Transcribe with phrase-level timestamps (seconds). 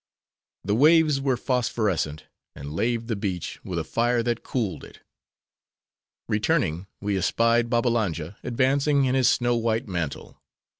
[0.63, 5.01] The waves were phosphorescent, and laved the beach with a fire that cooled it.
[6.27, 10.41] Returning, we espied Babbalanja advancing in his snow white mantle.